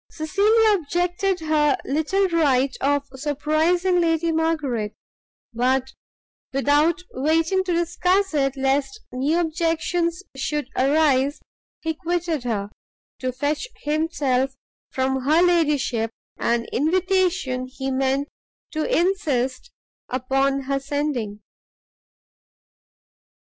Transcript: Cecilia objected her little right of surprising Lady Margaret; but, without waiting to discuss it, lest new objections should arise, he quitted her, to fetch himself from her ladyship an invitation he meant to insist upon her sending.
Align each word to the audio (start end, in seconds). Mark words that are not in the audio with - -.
Cecilia 0.09 0.79
objected 0.79 1.41
her 1.41 1.77
little 1.85 2.27
right 2.29 2.75
of 2.81 3.05
surprising 3.13 4.01
Lady 4.01 4.31
Margaret; 4.31 4.95
but, 5.53 5.93
without 6.51 7.03
waiting 7.13 7.63
to 7.65 7.71
discuss 7.75 8.33
it, 8.33 8.57
lest 8.57 8.99
new 9.11 9.39
objections 9.39 10.23
should 10.35 10.69
arise, 10.75 11.39
he 11.83 11.93
quitted 11.93 12.45
her, 12.45 12.71
to 13.19 13.31
fetch 13.31 13.67
himself 13.83 14.55
from 14.89 15.21
her 15.21 15.43
ladyship 15.43 16.09
an 16.39 16.65
invitation 16.73 17.67
he 17.67 17.91
meant 17.91 18.27
to 18.71 18.83
insist 18.85 19.69
upon 20.09 20.61
her 20.61 20.79
sending. 20.79 21.41